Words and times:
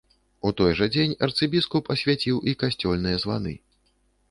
У 0.49 0.53
той 0.61 0.71
жа 0.79 0.87
дзень 0.95 1.13
арцыбіскуп 1.27 1.93
асвяціў 1.97 2.41
і 2.53 2.57
касцёльныя 2.65 3.23
званы. 3.27 3.57